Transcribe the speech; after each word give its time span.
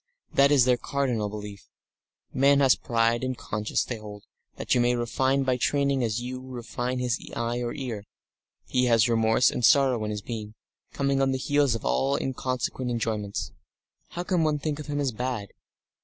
That 0.33 0.51
is 0.51 0.65
their 0.65 0.77
cardinal 0.77 1.29
belief. 1.29 1.69
Man 2.33 2.59
has 2.59 2.75
pride 2.75 3.23
and 3.23 3.37
conscience, 3.37 3.83
they 3.83 3.97
hold, 3.97 4.23
that 4.55 4.73
you 4.73 4.81
may 4.81 4.95
refine 4.95 5.43
by 5.43 5.57
training 5.57 6.03
as 6.03 6.19
you 6.21 6.41
refine 6.41 6.97
his 6.97 7.19
eye 7.35 7.57
and 7.57 7.77
ear; 7.77 8.05
he 8.65 8.85
has 8.85 9.07
remorse 9.07 9.51
and 9.51 9.63
sorrow 9.63 10.03
in 10.03 10.09
his 10.09 10.23
being, 10.23 10.55
coming 10.91 11.21
on 11.21 11.33
the 11.33 11.37
heels 11.37 11.75
of 11.75 11.85
all 11.85 12.15
inconsequent 12.17 12.89
enjoyments. 12.89 13.51
How 14.09 14.23
can 14.23 14.43
one 14.43 14.57
think 14.57 14.79
of 14.79 14.87
him 14.87 14.99
as 14.99 15.11
bad? 15.11 15.49